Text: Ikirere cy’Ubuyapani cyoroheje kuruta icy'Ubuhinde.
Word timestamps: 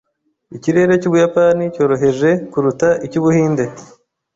Ikirere 0.57 0.93
cy’Ubuyapani 1.01 1.63
cyoroheje 1.75 2.29
kuruta 2.51 2.87
icy'Ubuhinde. 3.05 3.63